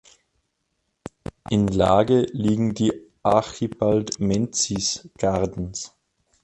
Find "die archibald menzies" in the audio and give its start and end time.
2.73-5.07